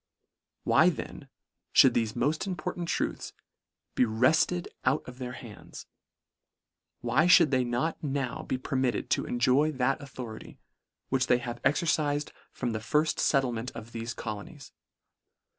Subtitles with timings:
[0.63, 1.31] Why then N 98 LETTER IX.
[1.75, 3.33] fhould thefe moll; important truths
[3.93, 5.85] be wrefted out of their hands?
[7.01, 10.57] Why mould they not now be permitted to enjoy that authority,
[11.09, 14.71] which they have exercifed from the firft fettlement of thefe colonies